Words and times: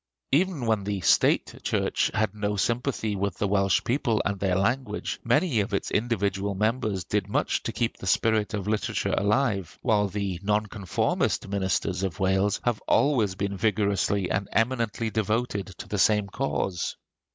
Even 0.31 0.65
when 0.65 0.83
the 0.83 0.99
State 1.01 1.53
church 1.61 2.09
had 2.15 2.33
no 2.33 2.55
sympathy 2.55 3.15
with 3.15 3.37
the 3.37 3.47
Welsh 3.47 3.83
people 3.83 4.19
and 4.25 4.39
their 4.39 4.55
language, 4.55 5.19
many 5.23 5.59
of 5.59 5.75
its 5.75 5.91
individual 5.91 6.55
members 6.55 7.03
did 7.03 7.29
much 7.29 7.61
to 7.61 7.71
keep 7.71 7.97
the 7.97 8.07
spirit 8.07 8.55
of 8.55 8.67
literature 8.67 9.13
alive; 9.15 9.77
while 9.83 10.07
the 10.07 10.39
nonconformist 10.41 11.47
ministers 11.47 12.01
of 12.01 12.19
Wales 12.19 12.59
have 12.63 12.81
always 12.87 13.35
been 13.35 13.55
vigorously 13.55 14.31
and 14.31 14.49
eminently 14.53 15.11
devoted 15.11 15.67
to 15.67 15.87
the 15.87 15.99
same 15.99 16.25
cause. 16.25 16.97